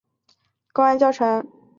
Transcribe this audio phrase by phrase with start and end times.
[0.73, 1.61] 公共治安的课程。